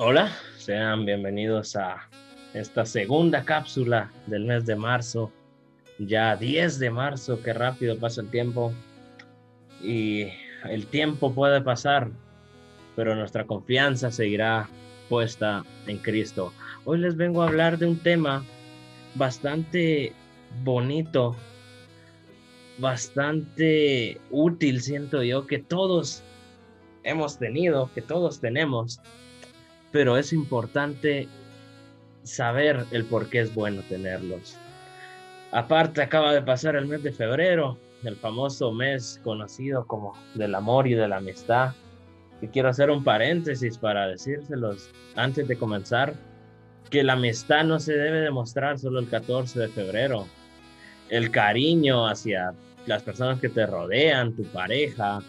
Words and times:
Hola, 0.00 0.32
sean 0.56 1.04
bienvenidos 1.04 1.74
a 1.74 2.08
esta 2.54 2.86
segunda 2.86 3.44
cápsula 3.44 4.12
del 4.26 4.44
mes 4.44 4.64
de 4.64 4.76
marzo. 4.76 5.32
Ya 5.98 6.36
10 6.36 6.78
de 6.78 6.90
marzo, 6.90 7.42
qué 7.42 7.52
rápido 7.52 7.98
pasa 7.98 8.20
el 8.20 8.30
tiempo. 8.30 8.72
Y 9.82 10.28
el 10.70 10.86
tiempo 10.86 11.34
puede 11.34 11.60
pasar, 11.60 12.10
pero 12.94 13.16
nuestra 13.16 13.44
confianza 13.44 14.12
seguirá 14.12 14.68
puesta 15.08 15.64
en 15.86 15.98
Cristo. 15.98 16.52
Hoy 16.84 16.98
les 16.98 17.16
vengo 17.16 17.42
a 17.42 17.48
hablar 17.48 17.76
de 17.76 17.86
un 17.86 17.98
tema 17.98 18.44
bastante 19.16 20.12
bonito, 20.62 21.34
bastante 22.78 24.20
útil, 24.30 24.80
siento 24.80 25.22
yo, 25.22 25.46
que 25.46 25.58
todos 25.58 26.22
hemos 27.02 27.38
tenido, 27.38 27.90
que 27.94 28.02
todos 28.02 28.40
tenemos, 28.40 29.00
pero 29.90 30.16
es 30.16 30.32
importante 30.32 31.28
saber 32.22 32.84
el 32.90 33.04
por 33.04 33.28
qué 33.28 33.40
es 33.40 33.54
bueno 33.54 33.82
tenerlos. 33.88 34.56
Aparte, 35.50 36.02
acaba 36.02 36.32
de 36.32 36.42
pasar 36.42 36.76
el 36.76 36.86
mes 36.86 37.02
de 37.02 37.12
febrero, 37.12 37.78
el 38.04 38.16
famoso 38.16 38.72
mes 38.72 39.20
conocido 39.24 39.86
como 39.86 40.14
del 40.34 40.54
amor 40.54 40.86
y 40.86 40.94
de 40.94 41.08
la 41.08 41.16
amistad. 41.16 41.72
Y 42.42 42.48
quiero 42.48 42.68
hacer 42.68 42.90
un 42.90 43.02
paréntesis 43.02 43.78
para 43.78 44.06
decírselos 44.06 44.90
antes 45.16 45.48
de 45.48 45.56
comenzar, 45.56 46.14
que 46.90 47.02
la 47.02 47.14
amistad 47.14 47.64
no 47.64 47.80
se 47.80 47.94
debe 47.94 48.20
demostrar 48.20 48.78
solo 48.78 49.00
el 49.00 49.08
14 49.08 49.58
de 49.58 49.68
febrero. 49.68 50.26
El 51.08 51.30
cariño 51.30 52.06
hacia 52.06 52.52
las 52.86 53.02
personas 53.02 53.40
que 53.40 53.48
te 53.48 53.66
rodean, 53.66 54.34
tu 54.34 54.44
pareja, 54.44 55.20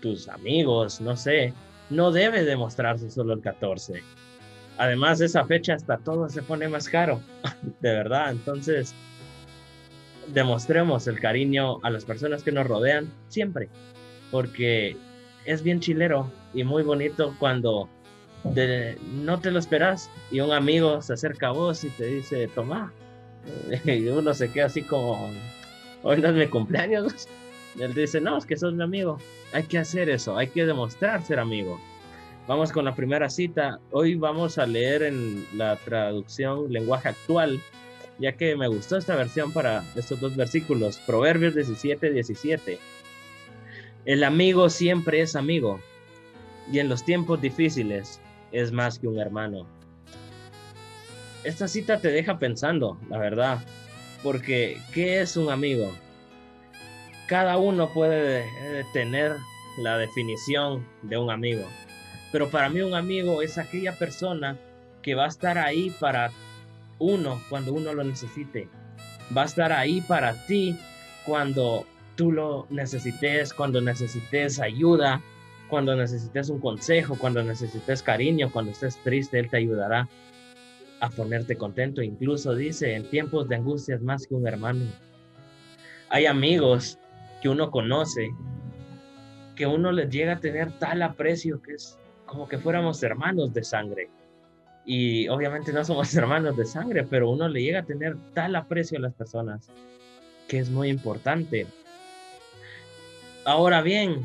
tus 0.00 0.28
amigos, 0.28 1.00
no 1.00 1.16
sé, 1.16 1.52
no 1.90 2.10
debe 2.10 2.44
demostrarse 2.44 3.10
solo 3.10 3.34
el 3.34 3.40
14. 3.40 4.02
Además, 4.78 5.20
esa 5.20 5.44
fecha 5.44 5.74
hasta 5.74 5.98
todo 5.98 6.28
se 6.28 6.42
pone 6.42 6.68
más 6.68 6.88
caro, 6.88 7.20
de 7.80 7.90
verdad. 7.92 8.30
Entonces, 8.30 8.94
demostremos 10.28 11.06
el 11.06 11.20
cariño 11.20 11.78
a 11.82 11.90
las 11.90 12.04
personas 12.04 12.42
que 12.42 12.52
nos 12.52 12.66
rodean 12.66 13.12
siempre, 13.28 13.68
porque 14.30 14.96
es 15.44 15.62
bien 15.62 15.80
chilero 15.80 16.30
y 16.54 16.64
muy 16.64 16.82
bonito 16.82 17.34
cuando 17.38 17.88
no 18.44 19.40
te 19.40 19.50
lo 19.50 19.58
esperas 19.58 20.10
y 20.30 20.40
un 20.40 20.52
amigo 20.52 21.00
se 21.00 21.12
acerca 21.12 21.48
a 21.48 21.52
vos 21.52 21.84
y 21.84 21.90
te 21.90 22.06
dice, 22.06 22.48
toma, 22.48 22.92
y 23.84 24.08
uno 24.08 24.34
se 24.34 24.50
queda 24.50 24.66
así 24.66 24.82
como, 24.82 25.30
hoy 26.02 26.20
no 26.20 26.28
es 26.28 26.34
mi 26.34 26.46
cumpleaños. 26.46 27.28
Él 27.78 27.94
dice, 27.94 28.20
no, 28.20 28.36
es 28.36 28.46
que 28.46 28.56
sos 28.56 28.74
mi 28.74 28.82
amigo. 28.82 29.18
Hay 29.52 29.64
que 29.64 29.78
hacer 29.78 30.08
eso, 30.10 30.36
hay 30.36 30.48
que 30.48 30.66
demostrar 30.66 31.24
ser 31.24 31.38
amigo. 31.38 31.80
Vamos 32.46 32.72
con 32.72 32.84
la 32.84 32.94
primera 32.94 33.30
cita. 33.30 33.78
Hoy 33.92 34.14
vamos 34.16 34.58
a 34.58 34.66
leer 34.66 35.02
en 35.02 35.46
la 35.56 35.76
traducción 35.76 36.72
lenguaje 36.72 37.08
actual 37.08 37.60
ya 38.18 38.32
que 38.36 38.56
me 38.56 38.68
gustó 38.68 38.96
esta 38.96 39.16
versión 39.16 39.52
para 39.52 39.84
estos 39.96 40.20
dos 40.20 40.36
versículos, 40.36 40.98
Proverbios 40.98 41.54
17, 41.54 42.12
17. 42.12 42.78
El 44.04 44.24
amigo 44.24 44.70
siempre 44.70 45.20
es 45.20 45.36
amigo 45.36 45.80
y 46.70 46.78
en 46.78 46.88
los 46.88 47.04
tiempos 47.04 47.40
difíciles 47.40 48.20
es 48.52 48.70
más 48.70 48.98
que 48.98 49.08
un 49.08 49.18
hermano. 49.18 49.66
Esta 51.44 51.66
cita 51.66 51.98
te 51.98 52.08
deja 52.08 52.38
pensando, 52.38 52.96
la 53.08 53.18
verdad, 53.18 53.58
porque 54.22 54.80
¿qué 54.92 55.20
es 55.20 55.36
un 55.36 55.50
amigo? 55.50 55.92
Cada 57.26 57.56
uno 57.56 57.92
puede 57.92 58.44
tener 58.92 59.36
la 59.78 59.98
definición 59.98 60.86
de 61.02 61.16
un 61.16 61.30
amigo, 61.30 61.66
pero 62.30 62.50
para 62.50 62.68
mí 62.68 62.80
un 62.80 62.94
amigo 62.94 63.42
es 63.42 63.58
aquella 63.58 63.98
persona 63.98 64.58
que 65.02 65.14
va 65.14 65.24
a 65.24 65.28
estar 65.28 65.58
ahí 65.58 65.90
para 65.98 66.30
uno 66.98 67.40
cuando 67.48 67.72
uno 67.72 67.92
lo 67.92 68.04
necesite. 68.04 68.68
Va 69.36 69.42
a 69.42 69.46
estar 69.46 69.72
ahí 69.72 70.00
para 70.02 70.46
ti 70.46 70.78
cuando 71.24 71.86
tú 72.16 72.32
lo 72.32 72.66
necesites, 72.70 73.52
cuando 73.52 73.80
necesites 73.80 74.60
ayuda, 74.60 75.20
cuando 75.68 75.96
necesites 75.96 76.50
un 76.50 76.60
consejo, 76.60 77.16
cuando 77.18 77.42
necesites 77.42 78.02
cariño, 78.02 78.50
cuando 78.52 78.72
estés 78.72 78.96
triste, 79.02 79.38
Él 79.38 79.48
te 79.48 79.56
ayudará 79.56 80.08
a 81.02 81.10
ponerte 81.10 81.56
contento. 81.56 82.00
Incluso 82.00 82.54
dice, 82.54 82.94
en 82.94 83.10
tiempos 83.10 83.48
de 83.48 83.56
angustia 83.56 83.96
es 83.96 84.02
más 84.02 84.26
que 84.26 84.34
un 84.34 84.46
hermano. 84.46 84.86
Hay 86.08 86.26
amigos 86.26 86.96
que 87.42 87.48
uno 87.48 87.70
conoce, 87.70 88.30
que 89.56 89.66
uno 89.66 89.90
les 89.90 90.08
llega 90.10 90.34
a 90.34 90.40
tener 90.40 90.70
tal 90.78 91.02
aprecio 91.02 91.60
que 91.60 91.74
es 91.74 91.98
como 92.24 92.48
que 92.48 92.56
fuéramos 92.56 93.02
hermanos 93.02 93.52
de 93.52 93.64
sangre 93.64 94.08
y 94.84 95.28
obviamente 95.28 95.72
no 95.72 95.84
somos 95.84 96.14
hermanos 96.16 96.56
de 96.56 96.64
sangre, 96.64 97.04
pero 97.04 97.30
uno 97.30 97.48
le 97.48 97.62
llega 97.62 97.80
a 97.80 97.84
tener 97.84 98.16
tal 98.32 98.54
aprecio 98.54 98.98
a 98.98 99.02
las 99.02 99.14
personas 99.14 99.68
que 100.48 100.60
es 100.60 100.70
muy 100.70 100.88
importante. 100.88 101.66
Ahora 103.44 103.82
bien, 103.82 104.24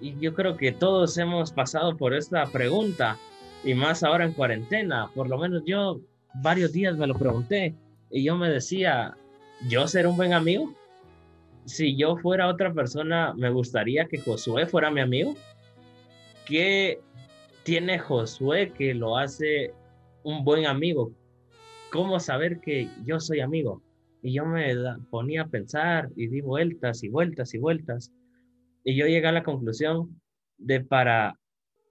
y 0.00 0.18
yo 0.18 0.34
creo 0.34 0.56
que 0.56 0.72
todos 0.72 1.18
hemos 1.18 1.52
pasado 1.52 1.96
por 1.96 2.14
esta 2.14 2.46
pregunta, 2.46 3.18
y 3.66 3.74
más 3.74 4.02
ahora 4.02 4.24
en 4.24 4.32
cuarentena, 4.32 5.10
por 5.14 5.28
lo 5.28 5.36
menos 5.36 5.62
yo 5.66 6.00
varios 6.34 6.72
días 6.72 6.96
me 6.96 7.06
lo 7.06 7.14
pregunté, 7.14 7.74
y 8.10 8.24
yo 8.24 8.36
me 8.36 8.48
decía, 8.48 9.14
¿yo 9.68 9.86
ser 9.86 10.06
un 10.06 10.16
buen 10.16 10.32
amigo? 10.32 10.72
Si 11.66 11.96
yo 11.96 12.16
fuera 12.16 12.48
otra 12.48 12.72
persona, 12.72 13.34
me 13.34 13.50
gustaría 13.50 14.06
que 14.06 14.20
Josué 14.20 14.66
fuera 14.66 14.90
mi 14.90 15.00
amigo. 15.00 15.34
¿Qué 16.46 17.00
tiene 17.66 17.98
Josué 17.98 18.72
que 18.72 18.94
lo 18.94 19.18
hace 19.18 19.74
un 20.22 20.44
buen 20.44 20.66
amigo. 20.66 21.12
¿Cómo 21.90 22.20
saber 22.20 22.60
que 22.60 22.88
yo 23.04 23.18
soy 23.18 23.40
amigo? 23.40 23.82
Y 24.22 24.34
yo 24.34 24.46
me 24.46 24.72
ponía 25.10 25.42
a 25.42 25.48
pensar 25.48 26.08
y 26.14 26.28
di 26.28 26.40
vueltas 26.40 27.02
y 27.02 27.08
vueltas 27.08 27.54
y 27.54 27.58
vueltas. 27.58 28.12
Y 28.84 28.94
yo 28.94 29.06
llegué 29.06 29.26
a 29.26 29.32
la 29.32 29.42
conclusión 29.42 30.20
de 30.58 30.80
para 30.80 31.36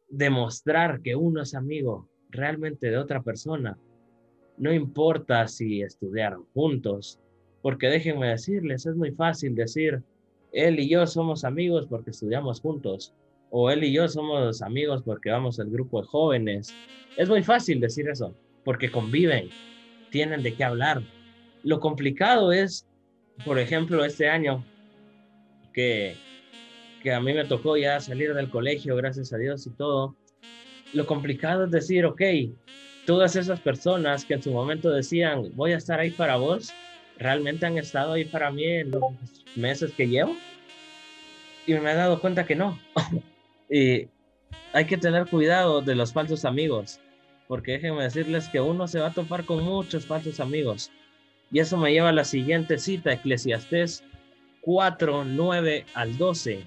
demostrar 0.08 1.02
que 1.02 1.16
uno 1.16 1.42
es 1.42 1.56
amigo 1.56 2.10
realmente 2.30 2.90
de 2.90 2.98
otra 2.98 3.22
persona, 3.22 3.78
no 4.58 4.74
importa 4.74 5.48
si 5.48 5.82
estudiaron 5.82 6.46
juntos, 6.54 7.20
porque 7.62 7.88
déjenme 7.88 8.28
decirles, 8.28 8.86
es 8.86 8.96
muy 8.96 9.12
fácil 9.12 9.56
decir, 9.56 10.02
él 10.52 10.80
y 10.80 10.90
yo 10.90 11.06
somos 11.08 11.44
amigos 11.44 11.88
porque 11.90 12.12
estudiamos 12.12 12.62
juntos, 12.62 13.14
o 13.50 13.70
él 13.70 13.84
y 13.84 13.94
yo 13.94 14.08
somos 14.08 14.62
amigos 14.62 15.02
porque 15.04 15.30
vamos 15.30 15.60
al 15.60 15.70
grupo 15.70 16.02
de 16.02 16.08
jóvenes. 16.08 16.74
Es 17.18 17.30
muy 17.30 17.44
fácil 17.44 17.80
decir 17.80 18.08
eso, 18.10 18.36
porque 18.64 18.92
conviven, 18.92 19.50
tienen 20.12 20.44
de 20.44 20.56
qué 20.56 20.64
hablar. 20.64 21.02
Lo 21.64 21.80
complicado 21.80 22.52
es, 22.52 22.88
por 23.46 23.60
ejemplo, 23.60 24.04
este 24.06 24.30
año, 24.30 24.64
que, 25.74 26.16
que 27.06 27.14
a 27.14 27.20
mí 27.20 27.36
me 27.36 27.46
tocó 27.46 27.78
ya 27.78 28.00
salir 28.00 28.34
del 28.34 28.50
colegio, 28.50 28.96
gracias 28.96 29.32
a 29.32 29.38
Dios 29.38 29.68
y 29.68 29.70
todo. 29.70 30.16
Lo 30.92 31.06
complicado 31.06 31.66
es 31.66 31.70
decir, 31.70 32.04
ok, 32.04 32.20
todas 33.06 33.36
esas 33.36 33.60
personas 33.60 34.26
que 34.26 34.34
en 34.34 34.42
su 34.42 34.52
momento 34.52 34.90
decían, 34.90 35.52
voy 35.54 35.74
a 35.74 35.78
estar 35.78 36.00
ahí 36.00 36.10
para 36.10 36.38
vos, 36.38 36.74
realmente 37.20 37.68
han 37.68 37.78
estado 37.78 38.14
ahí 38.14 38.26
para 38.26 38.50
mí 38.50 38.66
en 38.66 38.90
los 38.90 39.04
meses 39.56 39.92
que 39.92 40.08
llevo. 40.08 40.36
Y 41.68 41.76
me 41.76 41.92
he 41.92 41.96
dado 41.96 42.20
cuenta 42.20 42.44
que 42.44 42.56
no. 42.56 42.80
Y 43.70 44.08
hay 44.74 44.86
que 44.86 44.98
tener 44.98 45.28
cuidado 45.28 45.82
de 45.82 45.94
los 45.94 46.12
falsos 46.12 46.44
amigos, 46.44 47.00
porque 47.48 47.74
déjenme 47.74 48.02
decirles 48.02 48.50
que 48.50 48.62
uno 48.62 48.88
se 48.88 49.00
va 49.00 49.08
a 49.08 49.14
topar 49.14 49.46
con 49.46 49.64
muchos 49.64 50.08
falsos 50.08 50.40
amigos. 50.40 50.90
Y 51.52 51.60
eso 51.60 51.78
me 51.78 51.92
lleva 51.92 52.10
a 52.10 52.14
la 52.14 52.26
siguiente 52.26 52.80
cita, 52.80 53.14
Eclesiastés 53.14 54.04
4, 54.62 55.24
9 55.24 55.86
al 55.94 56.18
12. 56.18 56.64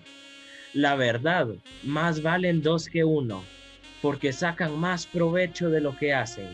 La 0.75 0.97
verdad, 0.97 1.49
más 1.83 2.23
valen 2.23 2.63
dos 2.63 2.89
que 2.89 3.05
uno, 3.05 3.43
porque 4.03 4.33
sacan 4.33 4.79
más 4.79 5.07
provecho 5.07 5.71
de 5.71 5.81
lo 5.81 5.97
que 5.97 6.13
hacen. 6.13 6.49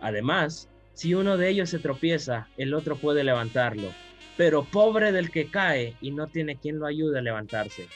Además, 0.00 0.68
si 0.94 1.14
uno 1.14 1.36
de 1.36 1.48
ellos 1.48 1.70
se 1.70 1.80
tropieza, 1.80 2.48
el 2.56 2.72
otro 2.74 2.96
puede 2.96 3.24
levantarlo. 3.24 3.88
Pero 4.36 4.64
pobre 4.64 5.12
del 5.12 5.30
que 5.30 5.50
cae 5.50 5.94
y 6.00 6.10
no 6.10 6.28
tiene 6.28 6.56
quien 6.56 6.78
lo 6.78 6.86
ayude 6.86 7.18
a 7.18 7.22
levantarse. 7.22 7.88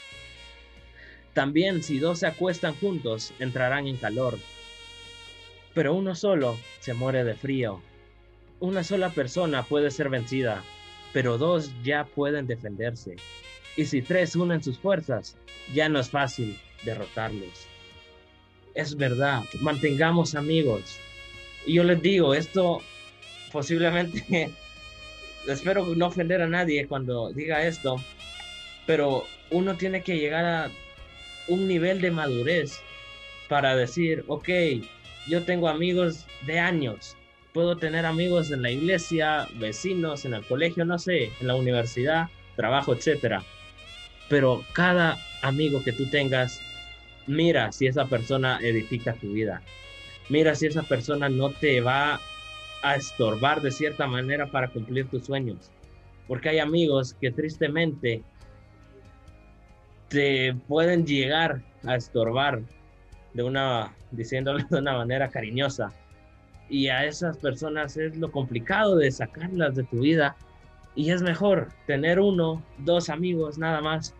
También 1.34 1.82
si 1.82 1.98
dos 1.98 2.20
se 2.20 2.26
acuestan 2.26 2.74
juntos, 2.74 3.32
entrarán 3.38 3.86
en 3.86 3.96
calor. 3.96 4.38
Pero 5.74 5.94
uno 5.94 6.16
solo 6.16 6.58
se 6.80 6.94
muere 6.94 7.22
de 7.22 7.34
frío. 7.34 7.80
Una 8.58 8.82
sola 8.82 9.10
persona 9.10 9.62
puede 9.62 9.92
ser 9.92 10.08
vencida, 10.08 10.64
pero 11.12 11.38
dos 11.38 11.70
ya 11.84 12.04
pueden 12.04 12.48
defenderse. 12.48 13.16
Y 13.78 13.84
si 13.84 14.02
tres 14.02 14.34
unen 14.34 14.60
sus 14.60 14.76
fuerzas, 14.76 15.36
ya 15.72 15.88
no 15.88 16.00
es 16.00 16.10
fácil 16.10 16.58
derrotarlos. 16.82 17.68
Es 18.74 18.96
verdad, 18.96 19.44
mantengamos 19.60 20.34
amigos. 20.34 20.98
Y 21.64 21.74
yo 21.74 21.84
les 21.84 22.02
digo, 22.02 22.34
esto 22.34 22.82
posiblemente 23.52 24.50
espero 25.46 25.86
no 25.94 26.06
ofender 26.08 26.42
a 26.42 26.48
nadie 26.48 26.88
cuando 26.88 27.32
diga 27.32 27.64
esto, 27.68 28.02
pero 28.84 29.24
uno 29.50 29.76
tiene 29.76 30.02
que 30.02 30.18
llegar 30.18 30.44
a 30.44 30.70
un 31.46 31.68
nivel 31.68 32.00
de 32.00 32.10
madurez 32.10 32.80
para 33.48 33.76
decir, 33.76 34.24
ok, 34.26 34.48
yo 35.28 35.44
tengo 35.44 35.68
amigos 35.68 36.26
de 36.46 36.58
años, 36.58 37.16
puedo 37.52 37.76
tener 37.76 38.06
amigos 38.06 38.50
en 38.50 38.62
la 38.62 38.72
iglesia, 38.72 39.46
vecinos, 39.54 40.24
en 40.24 40.34
el 40.34 40.44
colegio, 40.44 40.84
no 40.84 40.98
sé, 40.98 41.30
en 41.40 41.46
la 41.46 41.54
universidad, 41.54 42.26
trabajo, 42.56 42.92
etcétera. 42.92 43.44
Pero 44.28 44.64
cada 44.72 45.16
amigo 45.42 45.82
que 45.82 45.92
tú 45.92 46.06
tengas, 46.06 46.60
mira 47.26 47.72
si 47.72 47.86
esa 47.86 48.06
persona 48.06 48.58
edifica 48.62 49.14
tu 49.14 49.32
vida. 49.32 49.62
Mira 50.28 50.54
si 50.54 50.66
esa 50.66 50.82
persona 50.82 51.28
no 51.28 51.50
te 51.50 51.80
va 51.80 52.20
a 52.82 52.96
estorbar 52.96 53.60
de 53.62 53.70
cierta 53.70 54.06
manera 54.06 54.46
para 54.50 54.68
cumplir 54.68 55.08
tus 55.08 55.24
sueños. 55.24 55.70
Porque 56.26 56.50
hay 56.50 56.58
amigos 56.58 57.14
que 57.14 57.30
tristemente 57.30 58.22
te 60.08 60.54
pueden 60.66 61.06
llegar 61.06 61.62
a 61.84 61.96
estorbar 61.96 62.60
de 63.34 63.42
una, 63.42 63.94
diciéndole 64.10 64.64
de 64.70 64.78
una 64.78 64.96
manera 64.96 65.28
cariñosa. 65.28 65.92
Y 66.68 66.88
a 66.88 67.06
esas 67.06 67.38
personas 67.38 67.96
es 67.96 68.16
lo 68.16 68.30
complicado 68.30 68.96
de 68.96 69.10
sacarlas 69.10 69.74
de 69.74 69.84
tu 69.84 70.00
vida. 70.00 70.36
Y 70.98 71.12
es 71.12 71.22
mejor 71.22 71.68
tener 71.86 72.18
uno, 72.18 72.60
dos 72.78 73.08
amigos 73.08 73.56
nada 73.56 73.80
más, 73.80 74.16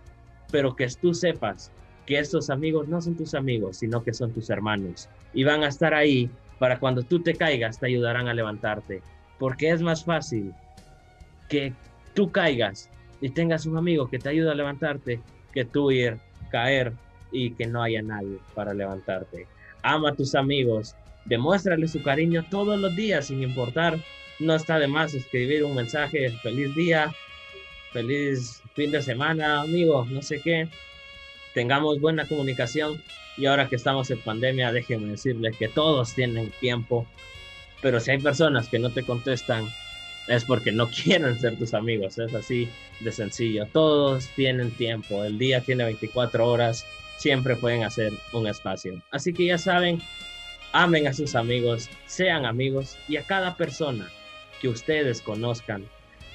pero 0.53 0.77
que 0.77 0.87
tú 0.87 1.13
sepas 1.13 1.73
que 2.07 2.21
estos 2.21 2.51
amigos 2.51 2.87
no 2.87 3.03
son 3.03 3.17
tus 3.17 3.35
amigos, 3.35 3.79
sino 3.79 4.05
que 4.05 4.15
son 4.15 4.33
tus 4.33 4.49
hermanos. 4.49 5.09
Y 5.35 5.43
van 5.43 5.65
a 5.65 5.69
estar 5.71 5.93
ahí 5.93 6.31
para 6.61 6.79
cuando 6.79 7.03
tú 7.03 7.21
te 7.21 7.35
caigas, 7.35 7.81
te 7.81 7.87
ayudarán 7.87 8.29
a 8.29 8.33
levantarte. 8.33 9.03
Porque 9.41 9.71
es 9.71 9.83
más 9.83 10.05
fácil 10.05 10.55
que 11.49 11.75
tú 12.15 12.31
caigas 12.31 12.89
y 13.21 13.31
tengas 13.31 13.67
un 13.67 13.77
amigo 13.77 14.09
que 14.09 14.21
te 14.21 14.29
ayuda 14.29 14.53
a 14.53 14.55
levantarte 14.55 15.21
que 15.53 15.65
tú 15.65 15.91
ir, 15.91 16.17
caer 16.53 16.93
y 17.33 17.55
que 17.55 17.67
no 17.67 17.83
haya 17.83 18.03
nadie 18.03 18.39
para 18.55 18.73
levantarte. 18.73 19.49
Ama 19.83 20.11
a 20.11 20.15
tus 20.15 20.37
amigos, 20.37 20.95
demuéstrale 21.25 21.89
su 21.89 22.05
cariño 22.05 22.45
todos 22.49 22.79
los 22.79 22.95
días 22.95 23.27
sin 23.27 23.43
importar. 23.43 23.99
No 24.39 24.55
está 24.55 24.79
de 24.79 24.87
más 24.87 25.15
escribir 25.15 25.65
un 25.65 25.75
mensaje, 25.75 26.31
feliz 26.43 26.75
día, 26.75 27.13
feliz 27.93 28.63
fin 28.75 28.93
de 28.93 29.03
semana, 29.03 29.63
amigo, 29.63 30.07
no 30.09 30.23
sé 30.23 30.41
qué. 30.41 30.69
Tengamos 31.55 32.01
buena 32.01 32.27
comunicación 32.27 33.03
y 33.37 33.47
ahora 33.47 33.69
que 33.69 33.77
estamos 33.77 34.11
en 34.11 34.21
pandemia, 34.21 34.73
déjenme 34.73 35.11
decirles 35.11 35.57
que 35.57 35.69
todos 35.69 36.15
tienen 36.15 36.51
tiempo, 36.61 37.07
pero 37.83 37.99
si 37.99 38.13
hay 38.13 38.19
personas 38.19 38.69
que 38.69 38.79
no 38.79 38.91
te 38.91 39.03
contestan, 39.03 39.69
es 40.29 40.45
porque 40.45 40.71
no 40.71 40.89
quieren 41.05 41.39
ser 41.41 41.57
tus 41.57 41.75
amigos, 41.75 42.19
es 42.19 42.35
así 42.35 42.69
de 43.01 43.11
sencillo. 43.11 43.67
Todos 43.73 44.29
tienen 44.37 44.71
tiempo, 44.71 45.25
el 45.25 45.39
día 45.39 45.61
tiene 45.61 45.85
24 45.85 46.47
horas, 46.49 46.87
siempre 47.17 47.57
pueden 47.57 47.83
hacer 47.83 48.13
un 48.33 48.47
espacio. 48.47 49.03
Así 49.11 49.33
que 49.33 49.47
ya 49.47 49.59
saben, 49.59 50.01
amen 50.73 51.09
a 51.09 51.13
sus 51.13 51.35
amigos, 51.35 51.89
sean 52.07 52.47
amigos 52.47 52.97
y 53.09 53.17
a 53.17 53.23
cada 53.23 53.57
persona 53.57 54.09
que 54.61 54.69
ustedes 54.69 55.21
conozcan, 55.21 55.85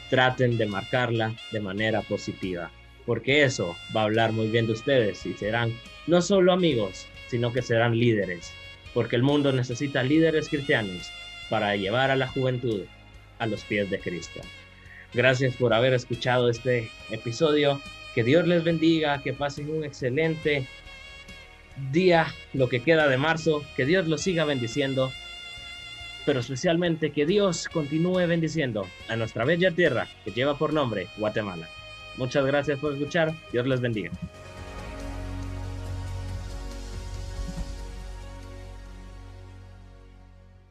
traten 0.10 0.58
de 0.58 0.66
marcarla 0.66 1.36
de 1.52 1.60
manera 1.60 2.02
positiva, 2.02 2.72
porque 3.06 3.44
eso 3.44 3.76
va 3.96 4.02
a 4.02 4.06
hablar 4.06 4.32
muy 4.32 4.48
bien 4.48 4.68
de 4.68 4.74
ustedes 4.74 5.26
y 5.26 5.34
serán 5.34 5.74
no 6.08 6.22
solo 6.22 6.54
amigos, 6.54 7.08
sino 7.28 7.52
que 7.52 7.62
serán 7.62 7.98
líderes, 7.98 8.52
porque 8.94 9.16
el 9.16 9.24
mundo 9.24 9.52
necesita 9.52 10.04
líderes 10.04 10.50
cristianos 10.50 11.12
para 11.50 11.76
llevar 11.76 12.12
a 12.12 12.16
la 12.16 12.28
juventud 12.28 12.84
a 13.40 13.46
los 13.46 13.64
pies 13.64 13.90
de 13.90 14.00
Cristo. 14.00 14.42
Gracias 15.14 15.56
por 15.56 15.74
haber 15.74 15.94
escuchado 15.94 16.50
este 16.50 16.90
episodio. 17.12 17.82
Que 18.16 18.24
Dios 18.24 18.48
les 18.48 18.64
bendiga, 18.64 19.22
que 19.22 19.34
pasen 19.34 19.70
un 19.70 19.84
excelente 19.84 20.68
día, 21.92 22.28
lo 22.54 22.70
que 22.70 22.82
queda 22.82 23.08
de 23.08 23.18
marzo, 23.18 23.64
que 23.76 23.86
Dios 23.86 24.08
los 24.08 24.22
siga 24.22 24.46
bendiciendo, 24.46 25.12
pero 26.26 26.40
especialmente 26.40 27.12
que 27.12 27.26
Dios 27.26 27.68
continúe 27.70 28.28
bendiciendo 28.28 28.88
a 29.08 29.16
nuestra 29.16 29.46
bella 29.46 29.72
tierra 29.72 30.08
que 30.24 30.32
lleva 30.32 30.58
por 30.58 30.74
nombre 30.74 31.08
Guatemala. 31.18 31.68
Muchas 32.18 32.46
gracias 32.46 32.80
por 32.80 32.94
escuchar, 32.94 33.34
Dios 33.52 33.68
les 33.68 33.82
bendiga. 33.82 34.12